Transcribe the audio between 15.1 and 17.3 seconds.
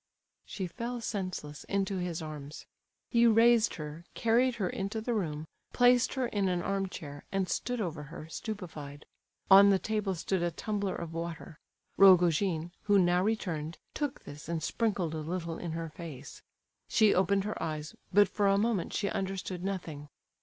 a little in her face. She